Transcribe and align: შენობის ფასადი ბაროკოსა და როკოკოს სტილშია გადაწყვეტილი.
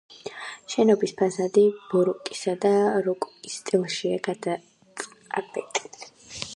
შენობის 0.75 1.13
ფასადი 1.19 1.65
ბაროკოსა 1.91 2.55
და 2.65 2.73
როკოკოს 3.09 3.61
სტილშია 3.63 4.23
გადაწყვეტილი. 4.31 6.13